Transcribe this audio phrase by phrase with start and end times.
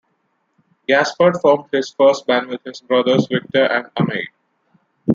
[0.87, 4.29] Gaspard formed his first band with his brothers Victor and Amade.